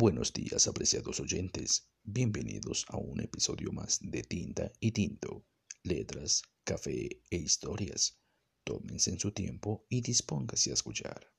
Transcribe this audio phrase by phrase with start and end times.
[0.00, 1.90] Buenos días, apreciados oyentes.
[2.04, 5.44] Bienvenidos a un episodio más de Tinta y Tinto,
[5.82, 8.18] letras, café e historias.
[8.64, 11.30] Tómense en su tiempo y dispóngase a escuchar.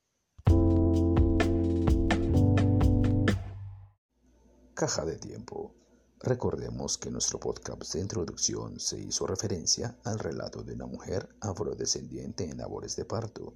[4.74, 5.74] Caja de tiempo.
[6.20, 12.48] Recordemos que nuestro podcast de introducción se hizo referencia al relato de una mujer afrodescendiente
[12.48, 13.54] en labores de parto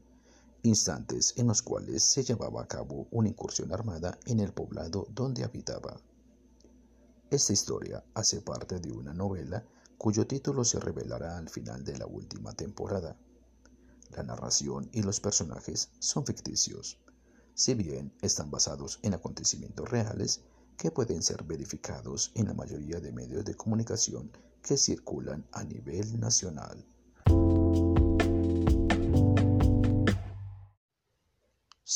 [0.67, 5.45] instantes en los cuales se llevaba a cabo una incursión armada en el poblado donde
[5.45, 6.01] habitaba.
[7.31, 9.65] Esta historia hace parte de una novela
[9.99, 13.17] cuyo título se revelará al final de la última temporada.
[14.11, 16.99] La narración y los personajes son ficticios,
[17.55, 20.43] si bien están basados en acontecimientos reales
[20.77, 24.31] que pueden ser verificados en la mayoría de medios de comunicación
[24.63, 26.85] que circulan a nivel nacional.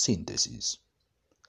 [0.02, 0.80] Síntesis.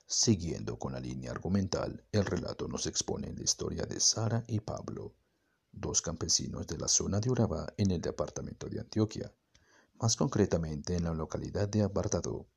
[0.06, 5.16] Siguiendo con la línea argumental, el relato nos expone la historia de Sara y Pablo,
[5.72, 9.34] dos campesinos de la zona de Urabá en el departamento de Antioquia,
[10.02, 12.50] más concretamente en la localidad de Apartado.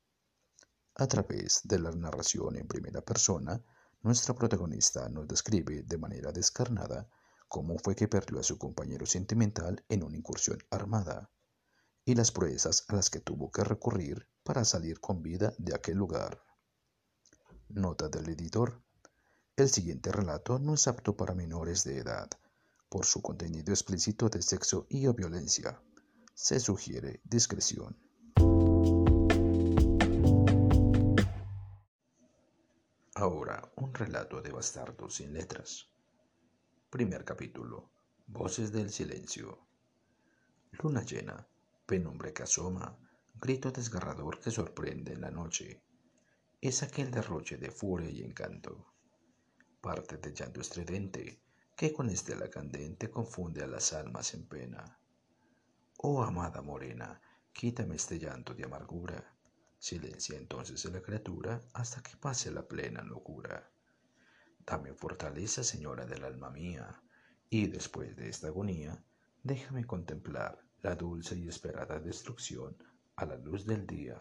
[0.95, 3.63] A través de la narración en primera persona,
[4.01, 7.07] nuestra protagonista nos describe de manera descarnada
[7.47, 11.31] cómo fue que perdió a su compañero sentimental en una incursión armada
[12.03, 15.97] y las proezas a las que tuvo que recurrir para salir con vida de aquel
[15.97, 16.39] lugar.
[17.69, 18.79] Nota del editor.
[19.57, 22.29] El siguiente relato no es apto para menores de edad,
[22.87, 25.81] por su contenido explícito de sexo y o violencia.
[26.35, 27.97] Se sugiere discreción.
[33.15, 35.87] Ahora, un relato de bastardo sin letras.
[36.91, 37.89] Primer capítulo.
[38.27, 39.57] Voces del silencio.
[40.71, 41.47] Luna llena
[41.85, 42.97] penombre que asoma,
[43.37, 45.83] grito desgarrador que sorprende en la noche.
[46.61, 48.93] Es aquel derroche de furia y encanto.
[49.81, 51.41] Parte de llanto estridente
[51.75, 54.99] que con estela candente confunde a las almas en pena.
[55.97, 59.35] Oh amada morena, quítame este llanto de amargura.
[59.77, 63.69] Silencia entonces la criatura hasta que pase la plena locura.
[64.65, 67.03] Dame fortaleza, señora del alma mía,
[67.49, 69.03] y después de esta agonía,
[69.43, 72.75] déjame contemplar la dulce y esperada destrucción
[73.17, 74.17] a la luz del día.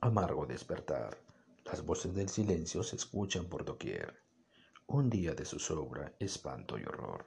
[0.00, 1.16] Amargo despertar,
[1.64, 4.20] las voces del silencio se escuchan por doquier.
[4.88, 7.26] Un día de zozobra, espanto y horror.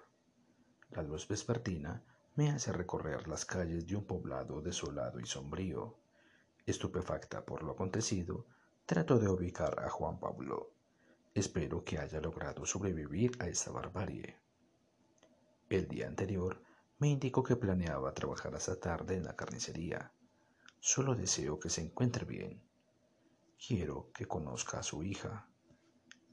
[0.89, 2.03] La luz vespertina
[2.35, 5.99] me hace recorrer las calles de un poblado desolado y sombrío.
[6.65, 8.47] Estupefacta por lo acontecido,
[8.85, 10.73] trato de ubicar a Juan Pablo.
[11.33, 14.37] Espero que haya logrado sobrevivir a esta barbarie.
[15.69, 16.61] El día anterior
[16.99, 20.11] me indicó que planeaba trabajar hasta tarde en la carnicería.
[20.83, 22.59] Solo deseo que se encuentre bien.
[23.55, 25.47] Quiero que conozca a su hija.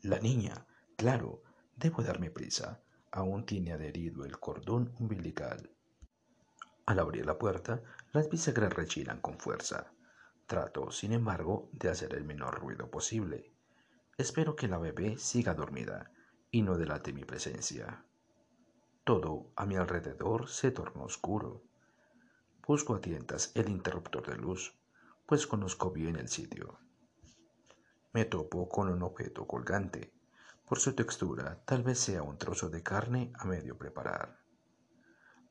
[0.00, 0.66] La niña,
[0.96, 1.42] claro,
[1.76, 2.82] debo darme prisa.
[3.12, 5.70] Aún tiene adherido el cordón umbilical.
[6.86, 7.82] Al abrir la puerta,
[8.14, 9.92] las bisagras rechinan con fuerza.
[10.46, 13.52] Trato, sin embargo, de hacer el menor ruido posible.
[14.16, 16.10] Espero que la bebé siga dormida
[16.50, 18.02] y no delate mi presencia.
[19.04, 21.67] Todo a mi alrededor se tornó oscuro.
[22.68, 24.74] Busco a tientas el interruptor de luz,
[25.24, 26.78] pues conozco bien el sitio.
[28.12, 30.12] Me topo con un objeto colgante.
[30.68, 34.36] Por su textura, tal vez sea un trozo de carne a medio preparar.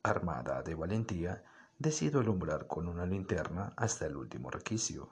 [0.03, 1.43] Armada de valentía,
[1.79, 5.09] decido alumbrar con una linterna hasta el último requicio.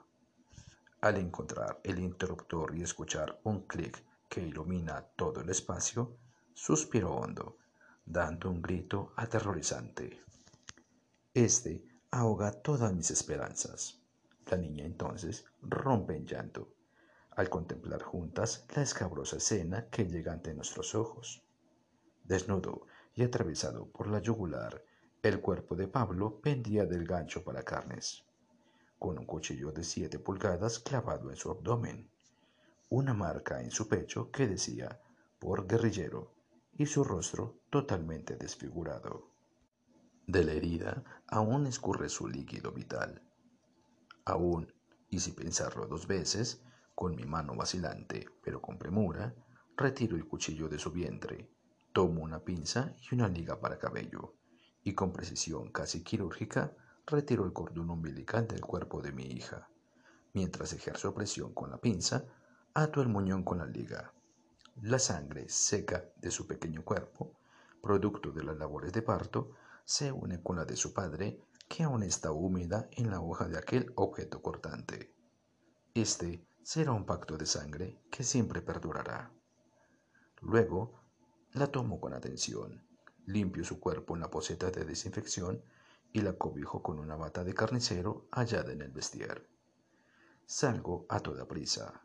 [1.00, 6.16] Al encontrar el interruptor y escuchar un clic que ilumina todo el espacio,
[6.54, 7.58] suspiro hondo
[8.04, 10.22] dando un grito aterrorizante.
[11.34, 14.00] Este ahoga todas mis esperanzas.
[14.46, 16.68] La niña entonces rompe en llanto
[17.32, 21.42] al contemplar juntas la escabrosa escena que llega ante nuestros ojos.
[22.24, 24.82] Desnudo y atravesado por la yugular,
[25.22, 28.24] el cuerpo de Pablo pendía del gancho para carnes,
[28.98, 32.08] con un cuchillo de siete pulgadas clavado en su abdomen,
[32.88, 35.00] una marca en su pecho que decía
[35.38, 36.32] por guerrillero
[36.78, 39.35] y su rostro totalmente desfigurado.
[40.26, 43.22] De la herida aún escurre su líquido vital.
[44.24, 44.72] Aún,
[45.08, 46.62] y sin pensarlo dos veces,
[46.94, 49.34] con mi mano vacilante, pero con premura,
[49.76, 51.50] retiro el cuchillo de su vientre,
[51.92, 54.34] tomo una pinza y una liga para cabello,
[54.82, 56.74] y con precisión casi quirúrgica
[57.06, 59.68] retiro el cordón umbilical del cuerpo de mi hija.
[60.34, 62.24] Mientras ejerzo presión con la pinza,
[62.74, 64.12] ato el muñón con la liga
[64.82, 67.38] la sangre seca de su pequeño cuerpo,
[67.82, 69.52] producto de las labores de parto,
[69.86, 73.56] se une con la de su padre, que aún está húmeda en la hoja de
[73.56, 75.14] aquel objeto cortante.
[75.94, 79.32] Este será un pacto de sangre que siempre perdurará.
[80.40, 81.00] Luego
[81.52, 82.84] la tomo con atención,
[83.26, 85.62] limpio su cuerpo en la poseta de desinfección
[86.12, 89.48] y la cobijo con una bata de carnicero hallada en el vestier.
[90.46, 92.02] Salgo a toda prisa,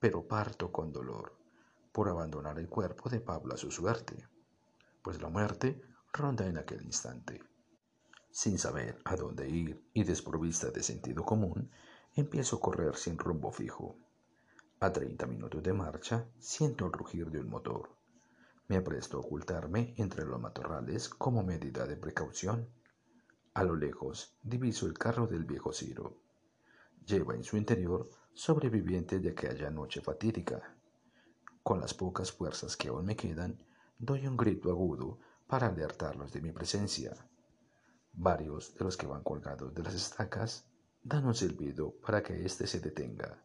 [0.00, 1.38] pero parto con dolor
[1.92, 4.26] por abandonar el cuerpo de Pablo a su suerte,
[5.02, 5.82] pues la muerte
[6.12, 7.42] ronda en aquel instante.
[8.30, 11.70] Sin saber a dónde ir y desprovista de sentido común,
[12.14, 13.96] empiezo a correr sin rumbo fijo.
[14.80, 17.96] A treinta minutos de marcha siento el rugir de un motor.
[18.68, 22.68] Me apresto a ocultarme entre los matorrales como medida de precaución.
[23.54, 26.18] A lo lejos diviso el carro del viejo Ciro.
[27.06, 30.76] Lleva en su interior sobrevivientes de aquella noche fatídica.
[31.62, 33.58] Con las pocas fuerzas que aún me quedan,
[33.98, 35.18] doy un grito agudo
[35.52, 37.14] para alertarlos de mi presencia.
[38.14, 40.64] Varios de los que van colgados de las estacas
[41.02, 43.38] dan un silbido para que éste se detenga.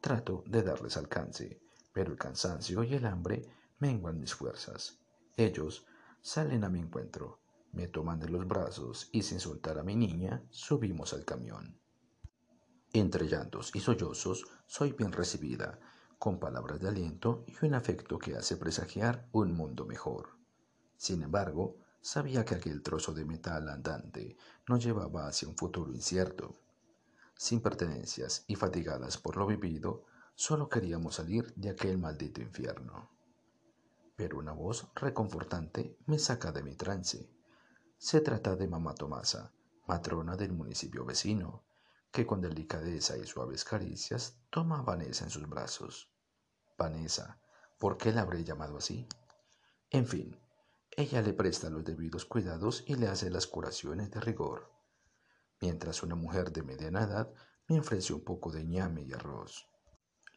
[0.00, 1.60] Trato de darles alcance,
[1.92, 3.50] pero el cansancio y el hambre
[3.80, 4.96] menguan mis fuerzas.
[5.36, 5.84] Ellos
[6.20, 7.40] salen a mi encuentro,
[7.72, 11.80] me toman de los brazos y sin soltar a mi niña subimos al camión.
[12.92, 15.80] Entre llantos y sollozos soy bien recibida,
[16.16, 20.37] con palabras de aliento y un afecto que hace presagiar un mundo mejor.
[20.98, 24.36] Sin embargo, sabía que aquel trozo de metal andante
[24.66, 26.56] nos llevaba hacia un futuro incierto.
[27.36, 30.04] Sin pertenencias y fatigadas por lo vivido,
[30.34, 33.10] solo queríamos salir de aquel maldito infierno.
[34.16, 37.30] Pero una voz reconfortante me saca de mi trance.
[37.96, 39.52] Se trata de mamá Tomasa,
[39.86, 41.62] matrona del municipio vecino,
[42.10, 46.10] que con delicadeza y suaves caricias toma a Vanessa en sus brazos.
[46.76, 47.40] Vanessa,
[47.78, 49.06] ¿por qué la habré llamado así?
[49.90, 50.36] En fin,
[50.98, 54.68] ella le presta los debidos cuidados y le hace las curaciones de rigor,
[55.60, 57.32] mientras una mujer de mediana edad
[57.68, 59.68] me ofrece un poco de ñame y arroz.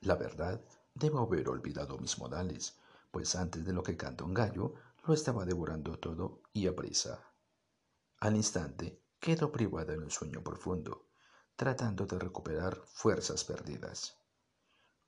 [0.01, 0.63] La verdad,
[0.93, 2.77] debo haber olvidado mis modales,
[3.09, 7.33] pues antes de lo que canta un gallo, lo estaba devorando todo y a prisa.
[8.19, 11.07] Al instante, quedo privada en un sueño profundo,
[11.55, 14.15] tratando de recuperar fuerzas perdidas.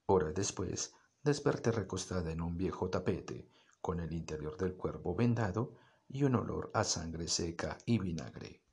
[0.07, 3.53] Horas después, desperté recostada en un viejo tapete
[3.83, 5.75] con el interior del cuerpo vendado
[6.07, 8.63] y un olor a sangre seca y vinagre.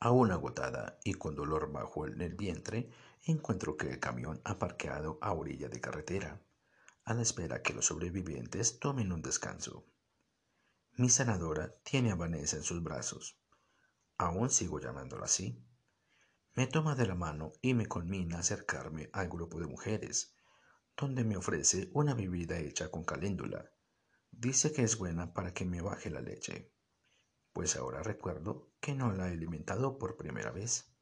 [0.00, 2.90] Aún agotada y con dolor bajo en el vientre,
[3.22, 6.42] encuentro que el camión ha parqueado a orilla de carretera,
[7.04, 9.86] a la espera que los sobrevivientes tomen un descanso.
[10.96, 13.38] Mi sanadora tiene a Vanessa en sus brazos.
[14.16, 15.64] Aún sigo llamándola así.
[16.56, 20.34] Me toma de la mano y me conmina a acercarme al grupo de mujeres,
[20.96, 23.70] donde me ofrece una bebida hecha con caléndula
[24.40, 26.72] Dice que es buena para que me baje la leche,
[27.52, 30.94] pues ahora recuerdo que no la he alimentado por primera vez.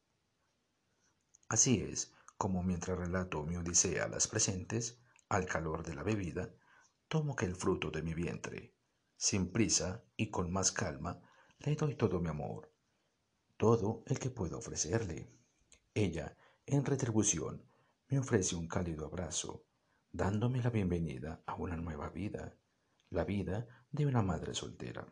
[1.47, 4.99] Así es como mientras relato mi odisea a las presentes,
[5.29, 6.51] al calor de la bebida,
[7.07, 8.73] tomo que el fruto de mi vientre,
[9.17, 11.21] sin prisa y con más calma,
[11.59, 12.73] le doy todo mi amor,
[13.55, 15.31] todo el que puedo ofrecerle.
[15.93, 16.35] Ella,
[16.65, 17.63] en retribución,
[18.07, 19.63] me ofrece un cálido abrazo,
[20.11, 22.57] dándome la bienvenida a una nueva vida
[23.09, 25.05] la vida de una madre soltera.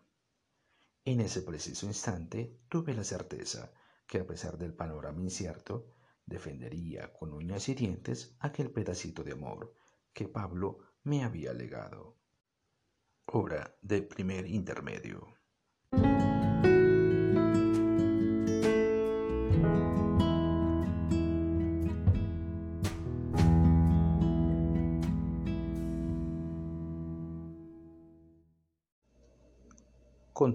[1.05, 3.71] En ese preciso instante tuve la certeza
[4.07, 5.93] que a pesar del panorama incierto,
[6.25, 9.73] defendería con uñas y dientes aquel pedacito de amor
[10.13, 12.17] que Pablo me había legado.
[13.27, 15.27] Obra de primer intermedio.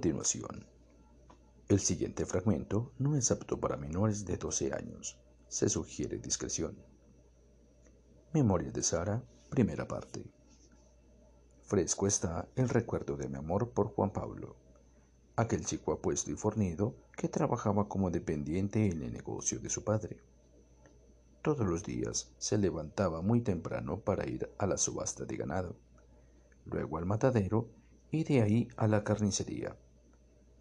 [0.00, 0.64] Continuación.
[1.68, 5.18] El siguiente fragmento no es apto para menores de 12 años.
[5.46, 6.74] Se sugiere discreción.
[8.32, 10.24] Memoria de Sara, primera parte.
[11.64, 14.56] Fresco está el recuerdo de mi amor por Juan Pablo,
[15.36, 20.22] aquel chico apuesto y fornido que trabajaba como dependiente en el negocio de su padre.
[21.42, 25.76] Todos los días se levantaba muy temprano para ir a la subasta de ganado,
[26.64, 27.68] luego al matadero
[28.10, 29.76] y de ahí a la carnicería.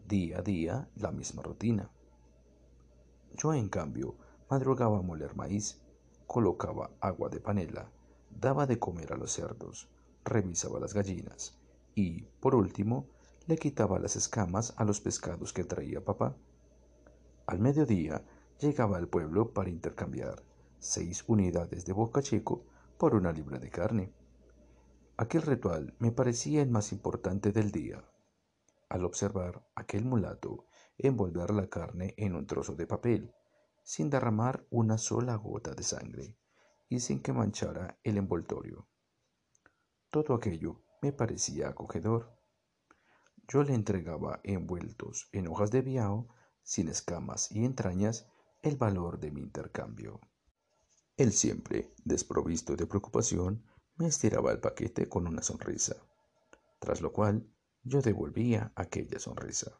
[0.10, 1.92] Día a día la misma rutina.
[3.36, 4.16] Yo, en cambio,
[4.50, 5.84] madrugaba a moler maíz,
[6.26, 7.92] colocaba agua de panela,
[8.32, 9.88] daba de comer a los cerdos,
[10.26, 11.60] revisaba las gallinas
[11.94, 13.06] y, por último,
[13.46, 16.36] le quitaba las escamas a los pescados que traía papá.
[17.46, 18.26] Al mediodía
[18.60, 20.42] llegaba al pueblo para intercambiar
[20.80, 22.66] seis unidades de boca chico
[22.98, 24.12] por una libra de carne.
[25.18, 28.04] Aquel ritual me parecía el más importante del día.
[28.90, 30.66] Al observar aquel mulato
[30.98, 33.34] envolver la carne en un trozo de papel,
[33.84, 36.38] sin derramar una sola gota de sangre,
[36.90, 38.88] y sin que manchara el envoltorio.
[40.10, 42.36] Todo aquello me parecía acogedor.
[43.48, 46.28] Yo le entregaba envueltos en hojas de biao,
[46.64, 48.28] sin escamas y entrañas,
[48.62, 50.20] el valor de mi intercambio.
[51.16, 53.64] Él siempre, desprovisto de preocupación,
[53.96, 55.96] me estiraba el paquete con una sonrisa,
[56.80, 57.48] tras lo cual
[57.84, 59.80] yo devolvía aquella sonrisa.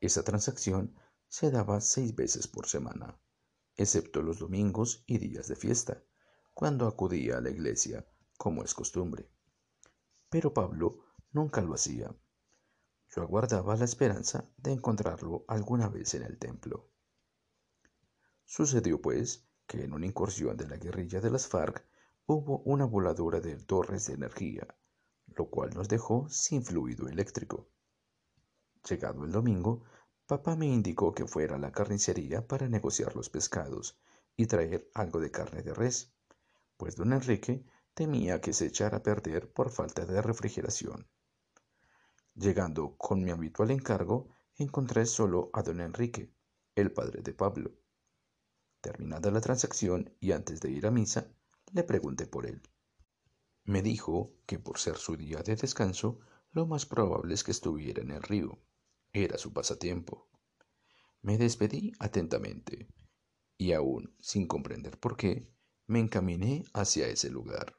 [0.00, 0.94] Esa transacción
[1.28, 3.18] se daba seis veces por semana,
[3.76, 6.02] excepto los domingos y días de fiesta,
[6.54, 9.30] cuando acudía a la iglesia, como es costumbre.
[10.28, 12.14] Pero Pablo nunca lo hacía.
[13.14, 16.90] Yo aguardaba la esperanza de encontrarlo alguna vez en el templo.
[18.44, 21.84] Sucedió, pues, que en una incursión de la guerrilla de las FARC
[22.26, 24.66] hubo una voladura de torres de energía,
[25.36, 27.68] lo cual nos dejó sin fluido eléctrico.
[28.88, 29.84] Llegado el domingo,
[30.26, 33.98] papá me indicó que fuera a la carnicería para negociar los pescados
[34.36, 36.12] y traer algo de carne de res,
[36.76, 41.08] pues don Enrique temía que se echara a perder por falta de refrigeración.
[42.34, 46.32] Llegando con mi habitual encargo, encontré solo a don Enrique,
[46.74, 47.72] el padre de Pablo.
[48.80, 51.26] Terminada la transacción y antes de ir a misa,
[51.72, 52.62] le pregunté por él.
[53.64, 56.18] Me dijo que por ser su día de descanso,
[56.52, 58.58] lo más probable es que estuviera en el río.
[59.12, 60.28] Era su pasatiempo.
[61.22, 62.88] Me despedí atentamente
[63.58, 65.52] y aún sin comprender por qué,
[65.86, 67.76] me encaminé hacia ese lugar.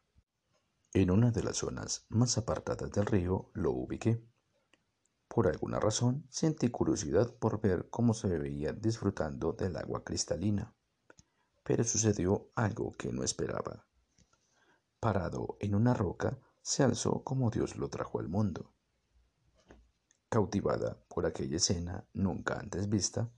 [0.94, 4.24] En una de las zonas más apartadas del río lo ubiqué.
[5.28, 10.76] Por alguna razón sentí curiosidad por ver cómo se veía disfrutando del agua cristalina.
[11.64, 13.88] Pero sucedió algo que no esperaba
[15.02, 18.72] parado en una roca, se alzó como Dios lo trajo al mundo.
[20.30, 23.30] Cautivada por aquella escena nunca antes vista,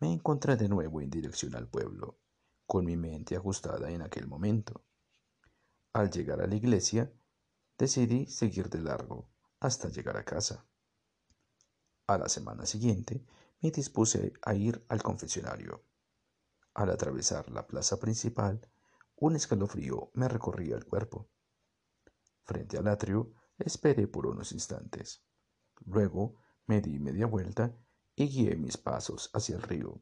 [0.00, 2.20] me encontré de nuevo en dirección al pueblo,
[2.66, 4.84] con mi mente ajustada en aquel momento.
[5.94, 7.10] Al llegar a la iglesia,
[7.78, 10.66] decidí seguir de largo hasta llegar a casa.
[12.06, 13.24] A la semana siguiente
[13.62, 15.82] me dispuse a ir al confesionario.
[16.74, 18.60] Al atravesar la plaza principal,
[19.20, 21.28] un escalofrío me recorría el cuerpo.
[22.44, 25.24] Frente al atrio, esperé por unos instantes.
[25.84, 27.76] Luego me di media vuelta
[28.14, 30.00] y guié mis pasos hacia el río,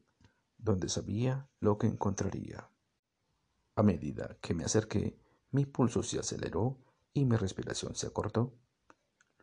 [0.57, 2.69] donde sabía lo que encontraría.
[3.75, 5.19] A medida que me acerqué,
[5.51, 6.77] mi pulso se aceleró
[7.13, 8.57] y mi respiración se acortó.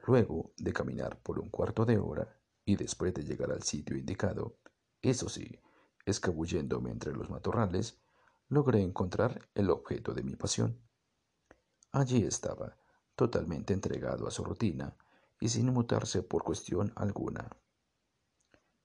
[0.06, 4.58] Luego de caminar por un cuarto de hora y después de llegar al sitio indicado,
[5.02, 5.60] eso sí,
[6.04, 8.03] escabulléndome entre los matorrales,
[8.48, 10.80] logré encontrar el objeto de mi pasión.
[11.92, 12.76] Allí estaba,
[13.16, 14.96] totalmente entregado a su rutina
[15.40, 17.50] y sin mutarse por cuestión alguna.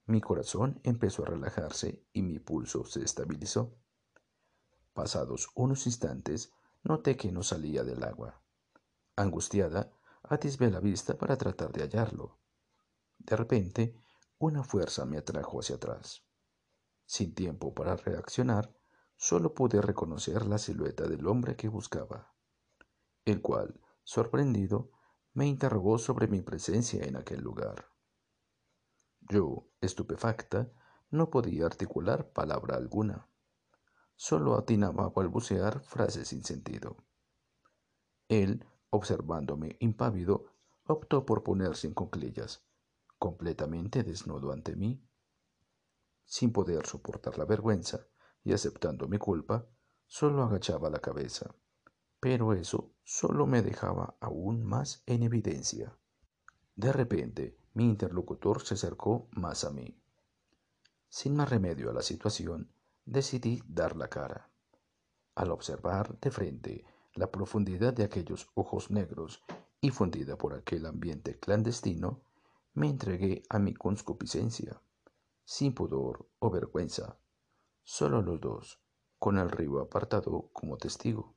[0.06, 3.78] Mi corazón empezó a relajarse y mi pulso se estabilizó.
[4.94, 6.51] Pasados unos instantes,
[6.84, 8.42] noté que no salía del agua.
[9.16, 9.92] Angustiada,
[10.24, 12.39] atisbé la vista para tratar de hallarlo.
[13.18, 13.96] De repente,
[14.39, 16.24] una fuerza me atrajo hacia atrás.
[17.06, 18.74] Sin tiempo para reaccionar,
[19.20, 22.34] solo pude reconocer la silueta del hombre que buscaba,
[23.26, 24.92] el cual, sorprendido,
[25.34, 27.90] me interrogó sobre mi presencia en aquel lugar.
[29.20, 30.72] Yo, estupefacta,
[31.12, 33.28] no podía articular palabra alguna.
[34.16, 36.96] Solo atinaba a balbucear frases sin sentido.
[38.30, 40.46] Él, observándome impávido,
[40.86, 42.64] optó por ponerse en conclillas,
[43.18, 45.06] completamente desnudo ante mí.
[46.24, 48.08] Sin poder soportar la vergüenza,
[48.43, 49.65] y aceptando mi culpa,
[50.08, 51.53] solo agachaba la cabeza.
[52.19, 55.96] Pero eso solo me dejaba aún más en evidencia.
[56.75, 59.98] De repente, mi interlocutor se acercó más a mí.
[61.08, 62.72] Sin más remedio a la situación,
[63.05, 64.50] decidí dar la cara.
[65.36, 69.43] Al observar de frente la profundidad de aquellos ojos negros
[69.81, 72.22] y fundida por aquel ambiente clandestino,
[72.74, 74.81] me entregué a mi conscupiscencia,
[75.43, 77.17] sin pudor o vergüenza,
[77.89, 78.79] solo los dos,
[79.17, 81.34] con el río apartado como testigo.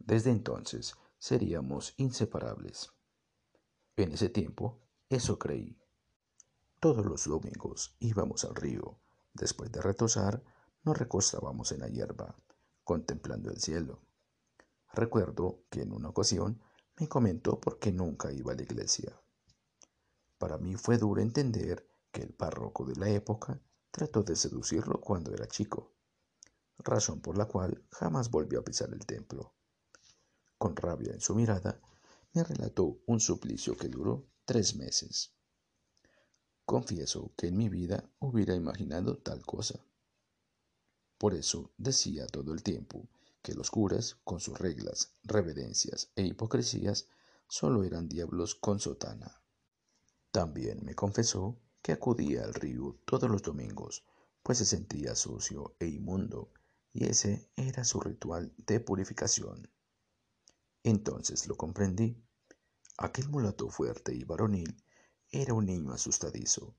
[0.00, 2.90] Desde entonces seríamos inseparables.
[3.94, 5.78] En ese tiempo, eso creí.
[6.80, 8.98] Todos los domingos íbamos al río.
[9.32, 10.42] Después de retosar,
[10.82, 12.34] nos recostábamos en la hierba,
[12.82, 14.00] contemplando el cielo.
[14.92, 16.60] Recuerdo que en una ocasión
[16.98, 19.20] me comentó por qué nunca iba a la iglesia.
[20.36, 23.60] Para mí fue duro entender que el párroco de la época
[23.94, 25.94] trató de seducirlo cuando era chico,
[26.78, 29.54] razón por la cual jamás volvió a pisar el templo.
[30.58, 31.80] Con rabia en su mirada,
[32.32, 35.32] me relató un suplicio que duró tres meses.
[36.64, 39.78] Confieso que en mi vida hubiera imaginado tal cosa.
[41.16, 43.08] Por eso decía todo el tiempo
[43.42, 47.06] que los curas, con sus reglas, reverencias e hipocresías,
[47.46, 49.40] solo eran diablos con sotana.
[50.32, 54.06] También me confesó que acudía al río todos los domingos,
[54.42, 56.50] pues se sentía sucio e inmundo,
[56.94, 59.68] y ese era su ritual de purificación.
[60.82, 62.16] Entonces lo comprendí.
[62.96, 64.82] Aquel mulato fuerte y varonil
[65.28, 66.74] era un niño asustadizo,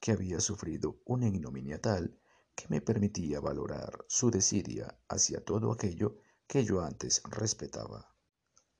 [0.00, 2.18] que había sufrido una ignominia tal
[2.54, 8.10] que me permitía valorar su desidia hacia todo aquello que yo antes respetaba.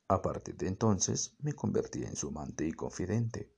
[0.09, 3.53] A partir de entonces me convertí en su amante y confidente.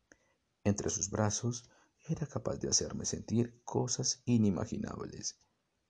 [0.65, 1.71] Entre sus brazos
[2.09, 5.37] era capaz de hacerme sentir cosas inimaginables.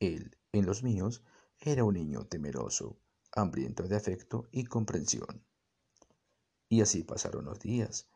[0.00, 1.22] Él, en los míos,
[1.60, 3.00] era un niño temeroso,
[3.32, 5.44] hambriento de afecto y comprensión.
[6.68, 8.08] Y así pasaron los días.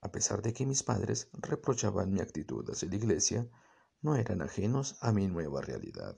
[0.00, 3.48] A pesar de que mis padres reprochaban mi actitud hacia la iglesia,
[4.00, 6.16] no eran ajenos a mi nueva realidad.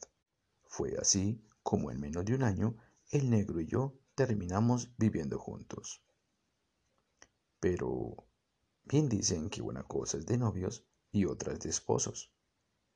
[0.69, 2.77] Fue así como en menos de un año
[3.11, 6.03] el negro y yo terminamos viviendo juntos.
[7.59, 8.27] Pero
[8.85, 12.33] bien dicen que una cosa es de novios y otra es de esposos.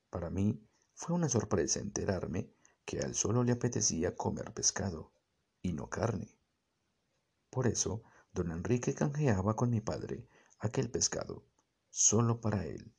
[0.09, 0.59] Para mí
[0.93, 2.51] fue una sorpresa enterarme
[2.83, 5.13] que a él solo le apetecía comer pescado
[5.61, 6.35] y no carne.
[7.51, 10.27] Por eso, don Enrique canjeaba con mi padre
[10.59, 11.45] aquel pescado,
[11.89, 12.93] solo para él.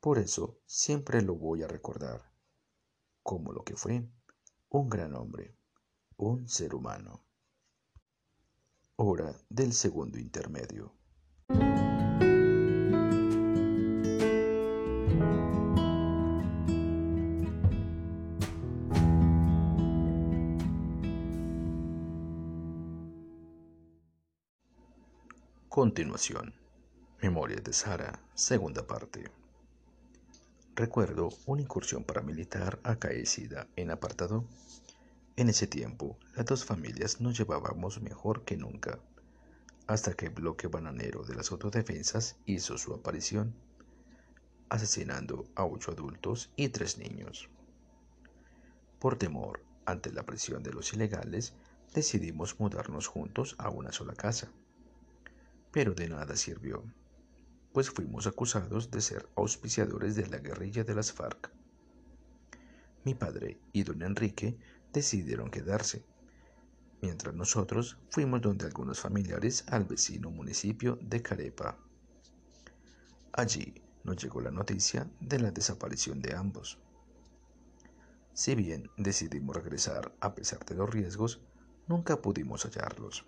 [0.00, 2.32] Por eso siempre lo voy a recordar,
[3.22, 4.08] como lo que fue,
[4.70, 5.56] un gran hombre,
[6.16, 7.24] un ser humano.
[8.96, 10.97] Hora del segundo intermedio.
[25.78, 26.52] Continuación.
[27.22, 29.30] Memorias de Sara, segunda parte.
[30.74, 34.44] Recuerdo una incursión paramilitar acaecida en apartado.
[35.36, 38.98] En ese tiempo, las dos familias nos llevábamos mejor que nunca,
[39.86, 43.54] hasta que el bloque bananero de las autodefensas hizo su aparición,
[44.70, 47.48] asesinando a ocho adultos y tres niños.
[48.98, 51.54] Por temor ante la presión de los ilegales,
[51.94, 54.50] decidimos mudarnos juntos a una sola casa.
[55.72, 56.84] Pero de nada sirvió
[57.72, 61.50] pues fuimos acusados de ser auspiciadores de la guerrilla de las FARC.
[63.04, 64.58] Mi padre y don Enrique
[64.92, 66.04] decidieron quedarse,
[67.00, 71.78] mientras nosotros fuimos donde algunos familiares al vecino municipio de Carepa.
[73.32, 76.78] Allí nos llegó la noticia de la desaparición de ambos.
[78.32, 81.40] Si bien decidimos regresar a pesar de los riesgos,
[81.86, 83.24] nunca pudimos hallarlos.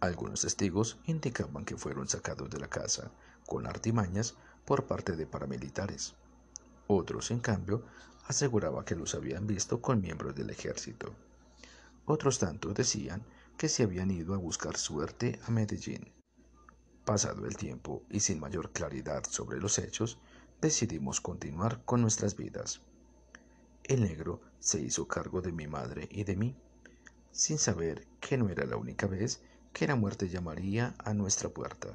[0.00, 3.10] Algunos testigos indicaban que fueron sacados de la casa
[3.46, 6.14] con artimañas por parte de paramilitares.
[6.86, 7.84] Otros, en cambio,
[8.26, 11.14] aseguraban que los habían visto con miembros del ejército.
[12.04, 13.24] Otros tantos decían
[13.56, 16.12] que se habían ido a buscar suerte a Medellín.
[17.04, 20.18] Pasado el tiempo y sin mayor claridad sobre los hechos,
[20.60, 22.82] decidimos continuar con nuestras vidas.
[23.82, 26.56] El negro se hizo cargo de mi madre y de mí,
[27.32, 29.40] sin saber que no era la única vez
[29.72, 31.88] que la muerte llamaría a nuestra puerta.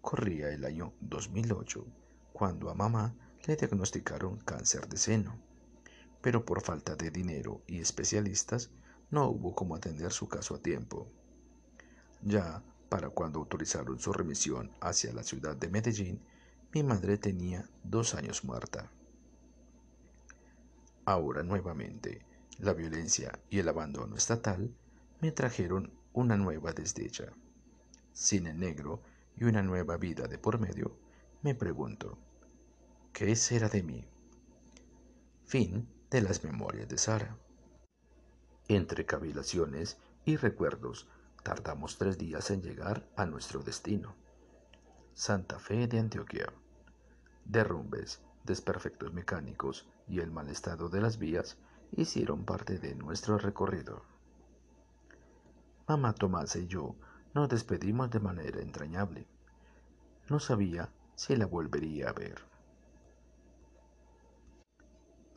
[0.00, 1.84] Corría el año 2008
[2.32, 3.14] cuando a mamá
[3.46, 5.38] le diagnosticaron cáncer de seno,
[6.20, 8.70] pero por falta de dinero y especialistas
[9.10, 11.08] no hubo cómo atender su caso a tiempo.
[12.22, 16.20] Ya para cuando autorizaron su remisión hacia la ciudad de Medellín,
[16.72, 18.90] mi madre tenía dos años muerta.
[21.04, 22.24] Ahora nuevamente,
[22.58, 24.74] la violencia y el abandono estatal
[25.20, 27.32] me trajeron una nueva desdicha.
[28.12, 29.02] Sin el negro
[29.36, 30.96] y una nueva vida de por medio,
[31.42, 32.18] me pregunto,
[33.12, 34.04] ¿qué será de mí?
[35.44, 37.36] Fin de las memorias de Sara.
[38.68, 41.08] Entre cavilaciones y recuerdos,
[41.42, 44.14] tardamos tres días en llegar a nuestro destino.
[45.14, 46.52] Santa Fe de Antioquia.
[47.44, 51.56] Derrumbes, desperfectos mecánicos y el mal estado de las vías
[51.92, 54.02] hicieron parte de nuestro recorrido.
[55.88, 56.96] Mamá Tomasa y yo
[57.32, 59.26] nos despedimos de manera entrañable.
[60.28, 62.44] No sabía si la volvería a ver.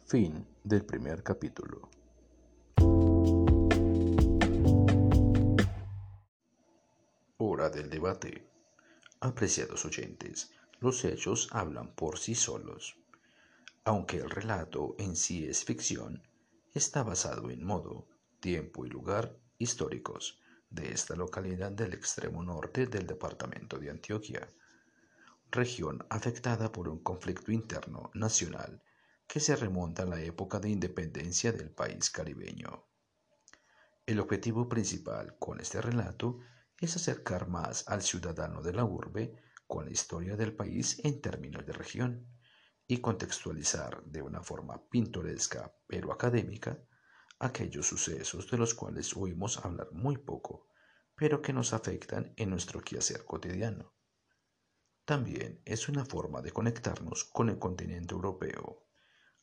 [0.03, 1.87] Fin del primer capítulo.
[7.37, 8.45] Hora del debate.
[9.21, 12.97] Apreciados oyentes, los hechos hablan por sí solos.
[13.85, 16.27] Aunque el relato en sí es ficción,
[16.73, 18.05] está basado en modo,
[18.41, 20.40] tiempo y lugar históricos
[20.71, 24.47] de esta localidad del extremo norte del departamento de Antioquia,
[25.51, 28.81] región afectada por un conflicto interno nacional
[29.27, 32.85] que se remonta a la época de independencia del país caribeño.
[34.05, 36.39] El objetivo principal con este relato
[36.79, 39.35] es acercar más al ciudadano de la urbe
[39.67, 42.27] con la historia del país en términos de región
[42.87, 46.77] y contextualizar de una forma pintoresca pero académica
[47.41, 50.67] aquellos sucesos de los cuales oímos hablar muy poco,
[51.15, 53.93] pero que nos afectan en nuestro quehacer cotidiano.
[55.05, 58.85] También es una forma de conectarnos con el continente europeo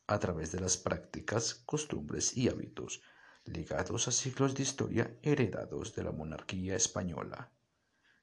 [0.07, 3.03] a través de las prácticas, costumbres y hábitos
[3.45, 7.53] ligados a siglos de historia heredados de la monarquía española,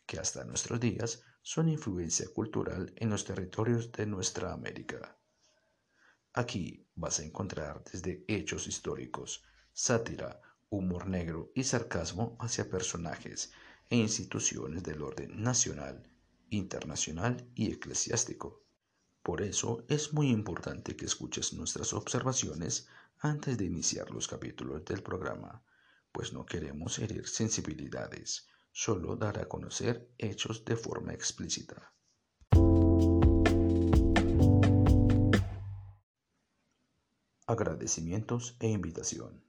[0.05, 5.19] que hasta nuestros días son influencia cultural en los territorios de nuestra América.
[6.33, 9.43] Aquí vas a encontrar desde hechos históricos,
[9.77, 13.51] sátira, humor negro y sarcasmo hacia personajes
[13.89, 16.09] e instituciones del orden nacional,
[16.49, 18.63] internacional y eclesiástico.
[19.21, 22.88] Por eso es muy importante que escuches nuestras observaciones
[23.19, 25.61] antes de iniciar los capítulos del programa,
[26.13, 31.93] pues no queremos herir sensibilidades, solo dar a conocer hechos de forma explícita.
[37.45, 39.43] Agradecimientos e invitación.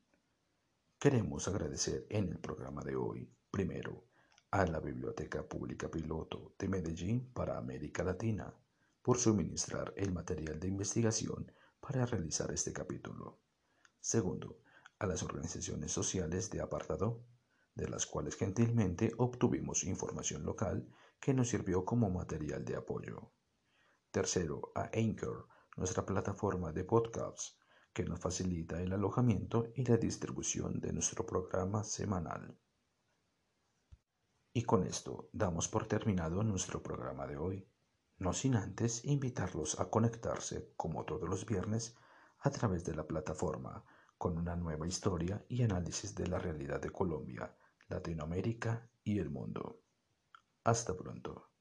[0.99, 4.07] Queremos agradecer en el programa de hoy, primero,
[4.51, 8.55] a la Biblioteca Pública Piloto de Medellín para América Latina
[9.03, 13.43] por suministrar el material de investigación para realizar este capítulo.
[14.01, 14.61] Segundo,
[14.99, 17.27] a las organizaciones sociales de apartado,
[17.75, 20.89] de las cuales gentilmente obtuvimos información local
[21.21, 23.33] que nos sirvió como material de apoyo.
[24.11, 27.59] Tercero, a Anchor, nuestra plataforma de podcasts,
[27.97, 32.61] que nos facilita el alojamiento y la distribución de nuestro programa semanal.
[34.53, 37.67] Y con esto damos por terminado nuestro programa de hoy
[38.19, 41.97] no sin antes invitarlos a conectarse, como todos los viernes,
[42.41, 43.83] a través de la plataforma,
[44.19, 47.57] con una nueva historia y análisis de la realidad de Colombia,
[47.89, 49.81] Latinoamérica y el mundo.
[50.65, 51.56] Hasta pronto.